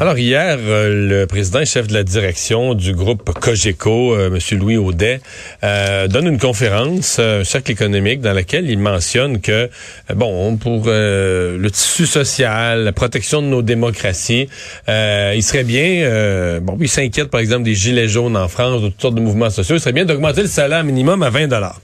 [0.00, 4.58] Alors hier, euh, le président et chef de la direction du groupe Cogeco, euh, M.
[4.58, 5.20] Louis Audet,
[5.62, 9.70] euh, donne une conférence, un cercle économique, dans laquelle il mentionne que,
[10.12, 14.48] bon, pour le tissu social, la protection de nos démocraties,
[14.88, 19.00] il serait bien, bon, il s'inquiète par exemple des gilets jaunes en France, de toutes
[19.00, 21.80] sortes de mouvements sociaux, il serait bien d'augmenter le salaire minimum à 20 dollars.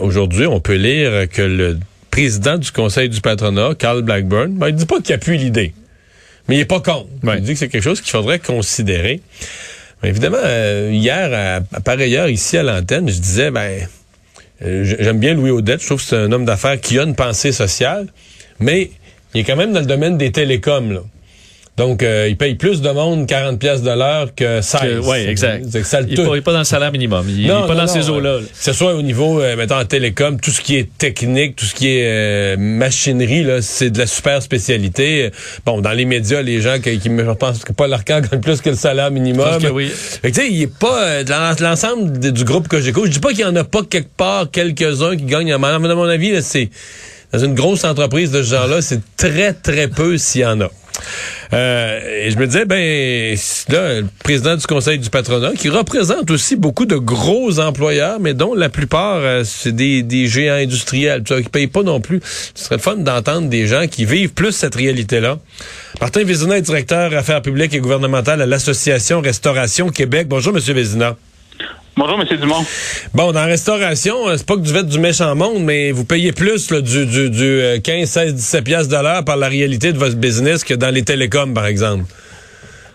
[0.00, 1.78] Aujourd'hui, on peut lire que le
[2.10, 5.72] président du Conseil du patronat, Carl Blackburn, ben, il dit pas qu'il appuie l'idée.
[6.50, 7.06] Mais il n'est pas con.
[7.22, 9.20] Il dit que c'est quelque chose qu'il faudrait considérer.
[10.02, 13.86] évidemment, euh, hier, à, par ailleurs, ici à l'antenne, je disais, ben,
[14.64, 15.80] euh, j'aime bien Louis Audette.
[15.80, 18.08] Je trouve que c'est un homme d'affaires qui a une pensée sociale,
[18.58, 18.90] mais
[19.32, 20.90] il est quand même dans le domaine des télécoms.
[20.90, 21.02] Là.
[21.80, 25.00] Donc, euh, il paye plus de monde 40 pièces de l'heure que 16.
[25.02, 25.64] Oui, exact.
[26.10, 27.24] il n'est pas dans le salaire minimum.
[27.26, 28.40] Il n'est pas dans ces eaux-là.
[28.40, 31.64] Que ce soit au niveau, euh, mettons, en télécom, tout ce qui est technique, tout
[31.64, 35.30] ce qui est euh, machinerie, là, c'est de la super spécialité.
[35.64, 38.68] Bon, dans les médias, les gens qui, qui je pense que Paul gagne plus que
[38.68, 39.48] le salaire minimum.
[39.58, 39.90] Je que oui.
[40.22, 43.06] tu sais, il est pas dans l'ensemble du groupe Cogeco.
[43.06, 45.52] Je dis pas qu'il y en a pas quelque part quelques-uns qui gagnent.
[45.52, 46.68] À mon avis, c'est
[47.32, 50.70] dans une grosse entreprise de ce genre-là, c'est très, très peu s'il y en a.
[51.52, 53.36] Euh, et je me disais, ben,
[53.68, 58.34] là, le président du conseil du patronat, qui représente aussi beaucoup de gros employeurs, mais
[58.34, 62.20] dont la plupart, euh, c'est des, des, géants industriels, qui payent pas non plus.
[62.54, 65.38] Ce serait fun d'entendre des gens qui vivent plus cette réalité-là.
[66.00, 70.28] Martin Vézina est directeur affaires publiques et gouvernementales à l'Association Restauration Québec.
[70.28, 71.16] Bonjour, Monsieur Vézina.
[71.96, 72.38] Bonjour, M.
[72.38, 72.64] Dumont.
[73.14, 76.04] Bon, dans la restauration, euh, c'est pas que vous êtes du méchant monde, mais vous
[76.04, 79.92] payez plus là, du, du, du 15, 16, 17 piastres de l'heure par la réalité
[79.92, 82.04] de votre business que dans les télécoms, par exemple.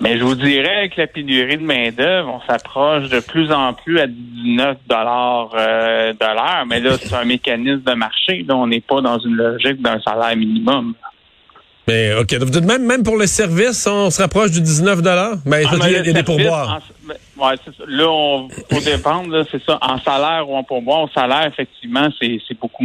[0.01, 3.99] Mais je vous dirais que la pénurie de main-d'œuvre, on s'approche de plus en plus
[3.99, 6.65] à 19 dollars euh, de l'heure.
[6.67, 8.45] Mais là, c'est un mécanisme de marché.
[8.47, 10.93] Là, on n'est pas dans une logique d'un salaire minimum.
[11.87, 12.33] Mais OK.
[12.33, 14.99] Vous dites même, même pour le service, on se rapproche du 19
[15.45, 16.81] Mais ah, il y a, des pourboires.
[17.37, 17.55] Ouais,
[17.87, 19.77] là, on faut dépendre, c'est ça.
[19.81, 22.83] En salaire ou en pourboire, au salaire, effectivement, c'est beaucoup,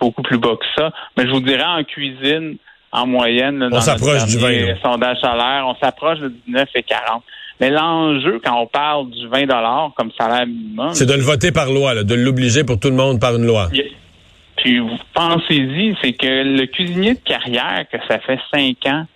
[0.00, 0.90] beaucoup plus bas que ça.
[1.16, 2.56] Mais je vous dirais, en cuisine,
[2.92, 4.76] en moyenne, là, on s'approche du 20.
[4.82, 7.22] sondage salaire, on s'approche de 19 et 40.
[7.60, 9.46] Mais l'enjeu, quand on parle du 20
[9.96, 10.92] comme salaire minimum...
[10.92, 13.46] C'est de le voter par loi, là, de l'obliger pour tout le monde par une
[13.46, 13.68] loi.
[14.56, 19.06] Puis vous pensez-y, c'est que le cuisinier de carrière, que ça fait cinq ans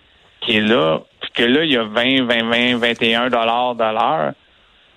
[0.41, 3.83] qu'il est là, puis que là, il y a 20, 20, 20, 21 dollars de
[3.83, 4.33] l'heure.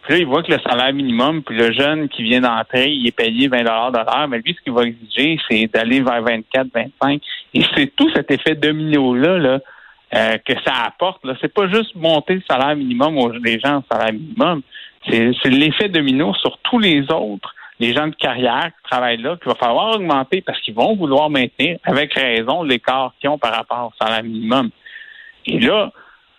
[0.02, 3.06] Puis là, il voit que le salaire minimum, puis le jeune qui vient d'entrer, il
[3.06, 6.22] est payé 20 dollars de l'heure, mais lui, ce qu'il va exiger, c'est d'aller vers
[6.22, 7.20] 24, 25.
[7.54, 9.58] Et c'est tout cet effet domino-là, là,
[10.14, 11.24] euh, que ça apporte.
[11.24, 11.34] Là.
[11.40, 14.62] C'est pas juste monter le salaire minimum aux gens au salaire minimum.
[15.08, 19.50] C'est l'effet domino sur tous les autres les gens de carrière qui travaillent là, qu'il
[19.50, 23.90] va falloir augmenter parce qu'ils vont vouloir maintenir, avec raison, l'écart qu'ils ont par rapport
[23.90, 24.70] au salaire minimum.
[25.46, 25.90] Et là,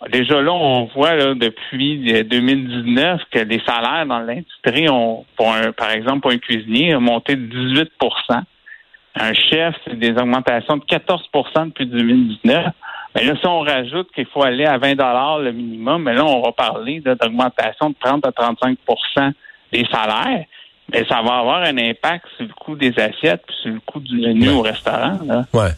[0.09, 5.71] déjà là, on voit là, depuis 2019 que les salaires dans l'industrie ont, pour un,
[5.71, 8.41] par exemple, pour un cuisinier, ont monté de 18%
[9.15, 12.67] Un chef, c'est des augmentations de 14% depuis 2019.
[13.15, 14.95] Mais là, si on rajoute qu'il faut aller à 20
[15.39, 19.33] le minimum, mais là, on va parler d'augmentation de 30 à 35%
[19.73, 20.45] des salaires.
[20.91, 23.99] Mais ça va avoir un impact sur le coût des assiettes puis sur le coût
[24.01, 25.19] du menu au restaurant.
[25.25, 25.45] Là.
[25.53, 25.69] Ouais.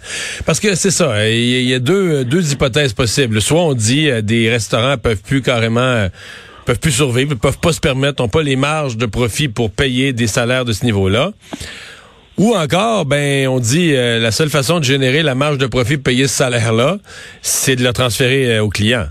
[0.45, 3.39] Parce que c'est ça, il y a deux, deux hypothèses possibles.
[3.41, 6.09] Soit on dit euh, des restaurants peuvent plus carrément euh,
[6.65, 10.13] peuvent plus survivre, peuvent pas se permettre, n'ont pas les marges de profit pour payer
[10.13, 11.31] des salaires de ce niveau-là.
[12.37, 15.97] Ou encore, ben, on dit euh, la seule façon de générer la marge de profit
[15.97, 16.97] pour payer ce salaire-là,
[17.43, 19.05] c'est de le transférer aux clients.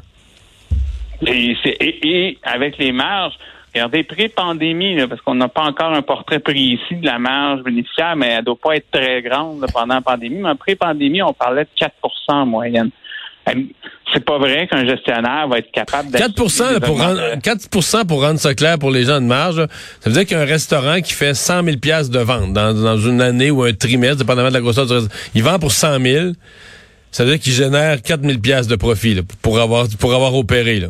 [1.27, 3.35] Et, et, avec les marges,
[3.75, 8.29] Regardez, pré-pandémie, parce qu'on n'a pas encore un portrait précis de la marge bénéficiaire, mais
[8.29, 10.41] elle ne doit pas être très grande pendant la pandémie.
[10.43, 11.89] Mais pré-pandémie, on parlait de 4%
[12.29, 12.91] en moyenne.
[14.13, 18.39] C'est pas vrai qu'un gestionnaire va être capable de 4 pour rendre 4 pour rendre
[18.39, 19.67] ça clair pour les gens de marge,
[20.01, 23.51] ça veut dire qu'un restaurant qui fait 100 000 pièces de vente dans, une année
[23.51, 26.33] ou un trimestre, dépendamment de la grosseur du restaurant, il vend pour 100 000.
[27.11, 30.79] Ça veut dire qu'il génère 4 000 pièces de profit pour avoir pour avoir opéré
[30.79, 30.89] là.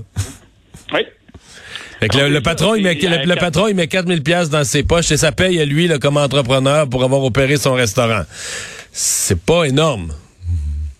[2.02, 5.30] Le, patron, il met, le, patron, il met 4000 pièces dans ses poches et ça
[5.30, 8.22] paye à lui là, comme entrepreneur pour avoir opéré son restaurant.
[8.90, 10.12] C'est pas énorme.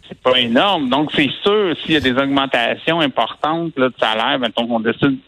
[0.09, 0.89] C'est pas énorme.
[0.89, 5.19] Donc, c'est sûr, s'il y a des augmentations importantes là, de salaire, mettons qu'on décide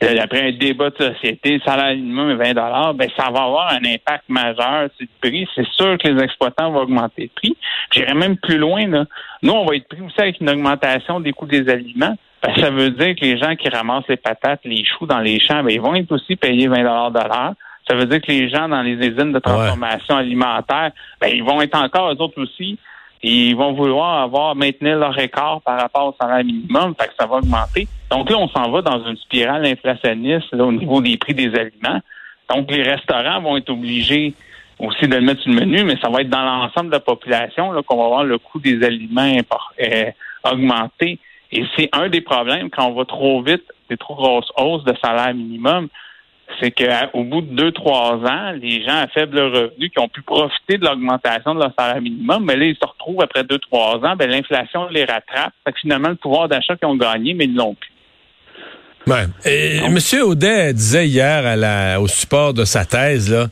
[0.00, 4.24] après un débat de société, salaire minimum est 20 ben ça va avoir un impact
[4.28, 5.48] majeur sur le prix.
[5.54, 7.56] C'est sûr que les exploitants vont augmenter le prix.
[7.92, 8.86] J'irai même plus loin.
[8.86, 9.06] Là.
[9.42, 12.16] Nous, on va être pris aussi avec une augmentation des coûts des aliments.
[12.42, 15.40] Ben, ça veut dire que les gens qui ramassent les patates, les choux dans les
[15.40, 17.52] champs, ben, ils vont être aussi payés 20 de l'heure.
[17.88, 21.60] Ça veut dire que les gens dans les usines de transformation alimentaire, ben, ils vont
[21.60, 22.78] être encore, eux autres aussi,
[23.22, 27.26] ils vont vouloir avoir maintenir leur écart par rapport au salaire minimum, fait que ça
[27.26, 27.88] va augmenter.
[28.10, 32.00] Donc là, on s'en va dans une spirale inflationniste au niveau des prix des aliments.
[32.48, 34.34] Donc les restaurants vont être obligés
[34.78, 37.00] aussi de le mettre sur le menu, mais ça va être dans l'ensemble de la
[37.00, 39.36] population qu'on va voir le coût des aliments
[39.82, 40.10] euh,
[40.44, 41.18] augmenter.
[41.52, 44.94] Et c'est un des problèmes quand on va trop vite, des trop grosses hausses de
[45.02, 45.88] salaire minimum,
[46.60, 50.22] c'est qu'au bout de deux, trois ans, les gens à faible revenu qui ont pu
[50.22, 53.96] profiter de l'augmentation de leur salaire minimum, mais là, ils se retrouvent après deux, trois
[53.96, 55.52] ans, ben, l'inflation les rattrape.
[55.64, 57.90] Fait que finalement, le pouvoir d'achat qu'ils ont gagné, mais ils ne l'ont plus.
[59.08, 59.26] Ouais.
[59.46, 59.98] Et M.
[60.22, 63.48] Audet disait hier à la, au support de sa thèse là,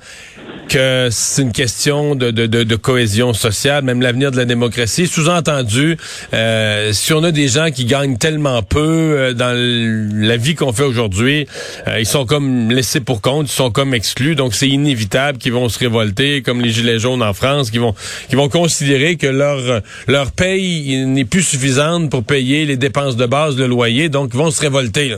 [0.69, 5.07] que c'est une question de, de, de, cohésion sociale, même l'avenir de la démocratie.
[5.07, 5.97] Sous-entendu,
[6.35, 10.75] euh, si on a des gens qui gagnent tellement peu euh, dans la vie qu'on
[10.75, 11.47] fait aujourd'hui,
[11.89, 15.53] euh, ils sont comme laissés pour compte, ils sont comme exclus, donc c'est inévitable qu'ils
[15.53, 17.95] vont se révolter, comme les gilets jaunes en France, qui vont
[18.29, 23.25] qui vont considérer que leur leur paye n'est plus suffisante pour payer les dépenses de
[23.25, 25.09] base, le loyer, donc ils vont se révolter.
[25.09, 25.17] Là.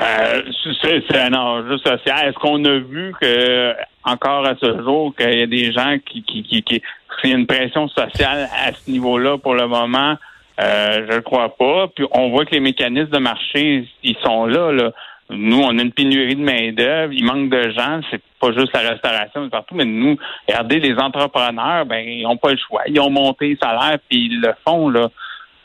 [0.00, 0.42] Euh,
[0.82, 2.28] c'est un enjeu social.
[2.28, 3.74] Est-ce qu'on a vu que
[4.04, 6.82] encore à ce jour qu'il y a des gens qui qui qui, qui
[7.24, 10.16] a une pression sociale à ce niveau-là pour le moment?
[10.60, 11.88] Euh, je ne crois pas.
[11.94, 14.72] Puis on voit que les mécanismes de marché, ils sont là.
[14.72, 14.92] là.
[15.30, 18.90] Nous, on a une pénurie de main-d'œuvre, il manque de gens, c'est pas juste la
[18.90, 20.16] restauration, c'est partout, mais nous,
[20.48, 22.82] regardez, les entrepreneurs, ben, ils n'ont pas le choix.
[22.88, 25.08] Ils ont monté les salaires, puis ils le font, là.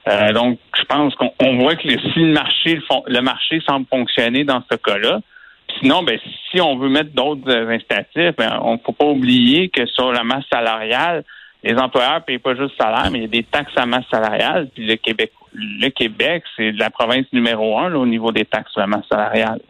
[0.08, 4.62] Euh, donc, je pense qu'on voit que si le marché, le marché semble fonctionner dans
[4.70, 5.20] ce cas-là,
[5.80, 6.20] sinon, ben,
[6.52, 10.24] si on veut mettre d'autres incitatifs, ben, on ne faut pas oublier que sur la
[10.24, 11.24] masse salariale,
[11.64, 14.06] les employeurs ne payent pas juste salaire, mais il y a des taxes à masse
[14.12, 14.70] salariale.
[14.74, 18.86] Puis le Québec, le Québec, c'est la province numéro un au niveau des taxes à
[18.86, 19.62] masse salariale.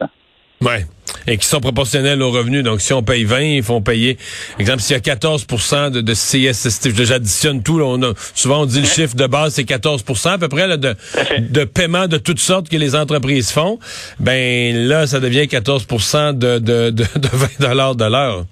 [0.60, 0.84] Ouais.
[1.26, 2.62] Et qui sont proportionnels aux revenus.
[2.62, 4.16] Donc, si on paye 20, ils font payer.
[4.58, 5.46] Exemple, s'il y a 14
[5.92, 7.78] de, de CSST, j'additionne tout.
[7.78, 10.66] Là, on a, souvent, on dit le chiffre de base, c'est 14% à peu près
[10.66, 10.94] là, de,
[11.40, 13.78] de paiement de toutes sortes que les entreprises font.
[14.20, 18.44] Ben là, ça devient 14 de, de, de, de 20 de l'heure.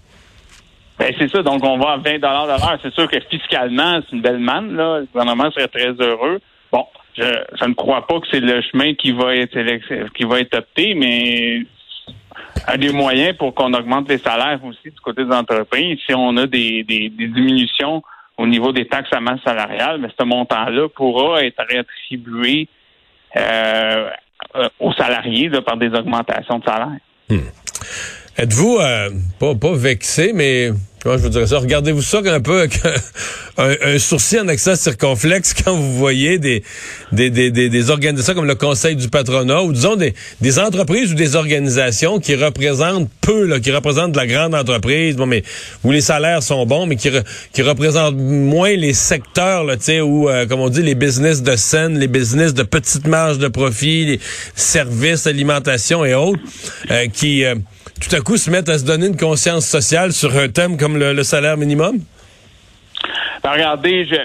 [0.98, 1.42] Ben, c'est ça.
[1.42, 2.78] Donc, on va à 20 de l'heure.
[2.82, 4.76] C'est sûr que fiscalement, c'est une belle manne.
[4.76, 5.00] Là.
[5.00, 6.40] Le gouvernement serait très heureux.
[6.72, 6.86] Bon,
[7.16, 7.22] je,
[7.60, 9.56] je ne crois pas que c'est le chemin qui va être
[10.14, 11.62] qui va être opté, mais
[12.66, 15.98] a des moyens pour qu'on augmente les salaires aussi du côté des entreprises.
[16.06, 18.02] Si on a des, diminutions
[18.36, 22.68] au niveau des taxes à masse salariale, mais ce montant-là pourra être réattribué
[23.36, 24.10] euh,
[24.80, 26.98] aux salariés par des augmentations de salaire.
[27.28, 27.48] Hmm.
[28.36, 31.58] Êtes-vous euh, pas, pas vexé, mais comment je vous dirais ça?
[31.58, 32.80] Regardez-vous ça un peu avec
[33.56, 36.64] un, sourcil en accès circonflexe quand vous voyez des,
[37.12, 41.14] des, des, des, organisations comme le Conseil du patronat ou disons des, des entreprises ou
[41.14, 45.44] des organisations qui représentent peu, là, qui représentent de la grande entreprise, bon, mais
[45.84, 47.10] où les salaires sont bons, mais qui,
[47.52, 52.00] qui représentent moins les secteurs, là, où, euh, comme on dit, les business de scène,
[52.00, 54.20] les business de petite marge de profit, les
[54.56, 56.40] services, alimentation et autres,
[56.90, 57.54] euh, qui euh,
[58.00, 60.98] tout à coup se mettent à se donner une conscience sociale sur un thème comme
[60.98, 62.00] le, salaire minimum?
[63.42, 64.16] Ben, regardez, je,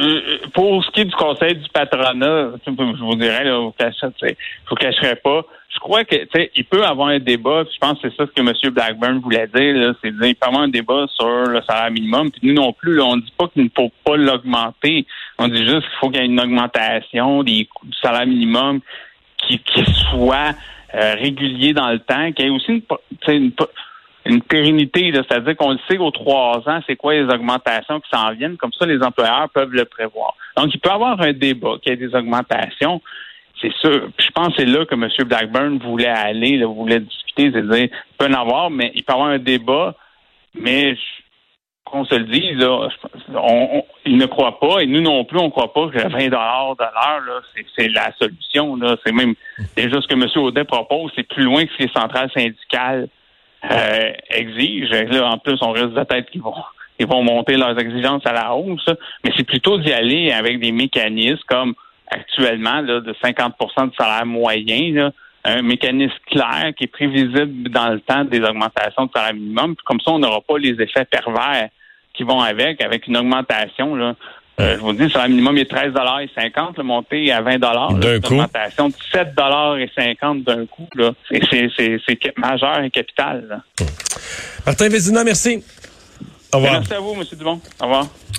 [0.00, 4.34] euh, pour ce qui est du conseil du patronat, je vous dirais, là, vous ne
[4.68, 5.44] vous cacherez pas.
[5.74, 6.16] Je crois que
[6.56, 7.64] il peut avoir un débat.
[7.72, 8.72] Je pense que c'est ça ce que M.
[8.72, 9.94] Blackburn voulait dire.
[10.02, 12.30] C'est il peut avoir un débat sur le salaire minimum.
[12.30, 15.06] Puis nous non plus, on ne dit pas qu'il ne faut pas l'augmenter.
[15.38, 18.80] On dit juste qu'il faut qu'il y ait une augmentation des du salaire minimum
[19.46, 19.60] qui
[20.10, 20.54] soit
[20.94, 22.82] euh, régulier dans le temps, qu'il y ait aussi
[23.28, 23.52] une,
[24.26, 28.32] une, pérennité, c'est-à-dire qu'on le sait aux trois ans, c'est quoi les augmentations qui s'en
[28.32, 30.34] viennent, comme ça les employeurs peuvent le prévoir.
[30.56, 33.02] Donc, il peut y avoir un débat, qu'il y ait des augmentations.
[33.60, 34.08] C'est sûr.
[34.18, 35.08] je pense que c'est là que M.
[35.26, 39.30] Blackburn voulait aller, voulait discuter, c'est-à-dire, il peut en avoir, mais il peut y avoir
[39.30, 39.94] un débat,
[40.54, 40.96] mais
[41.90, 42.88] qu'on se le dise, là,
[43.34, 46.26] on, il ne croit pas, et nous non plus, on ne croit pas que 20
[46.26, 46.76] de l'heure,
[47.76, 48.78] c'est la solution.
[49.04, 49.34] C'est même
[49.76, 50.26] déjà ce que M.
[50.36, 53.08] Audet propose, c'est plus loin que ce que les centrales syndicales
[53.70, 54.94] euh, exigent.
[55.24, 56.54] En plus, on risque de tête qu'ils vont
[56.98, 58.90] ils vont monter leurs exigences à la hausse,
[59.22, 61.74] mais c'est plutôt d'y aller avec des mécanismes comme
[62.10, 65.12] actuellement de 50% de salaire moyen,
[65.44, 69.76] un mécanisme clair qui est prévisible dans le temps des augmentations de salaire minimum.
[69.84, 71.68] comme ça, on n'aura pas les effets pervers
[72.18, 73.94] qui vont avec, avec une augmentation.
[73.94, 74.14] Là.
[74.60, 78.34] Euh, je vous dis, sur le minimum est 13,50 le monté à 20 D'un coup.
[78.34, 80.88] Une augmentation de 7,50 d'un coup.
[80.96, 81.12] Là.
[81.30, 83.62] C'est majeur et capital.
[84.66, 85.62] Martin Vézina, merci.
[86.52, 86.72] Au revoir.
[86.72, 87.22] Merci à vous, M.
[87.38, 87.60] Dumont.
[87.80, 88.08] Au revoir.